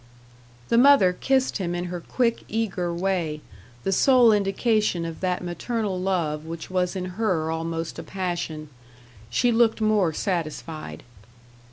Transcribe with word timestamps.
The 0.69 0.79
mother 0.79 1.13
kissed 1.13 1.57
him 1.59 1.75
in 1.75 1.83
her 1.85 1.99
quick, 1.99 2.41
eager 2.47 2.91
way 2.91 3.41
the 3.83 3.91
sole 3.91 4.31
indication 4.31 5.05
of 5.05 5.19
that 5.19 5.43
maternal 5.43 5.99
love 6.01 6.43
which 6.43 6.71
was 6.71 6.95
in 6.95 7.05
her 7.05 7.51
almost 7.51 7.99
a 7.99 8.03
passion. 8.03 8.69
She 9.29 9.51
looked 9.51 9.79
more 9.79 10.11
satisfied. 10.11 11.03